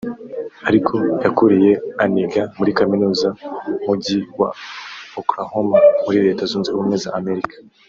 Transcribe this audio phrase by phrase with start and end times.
[0.69, 1.71] ariko yakuriye
[2.03, 3.27] aniga muri kaminuza
[3.85, 4.49] mujyi wa
[5.19, 7.55] Oklahoma muri Leta Zunze Ubumwe za Amerika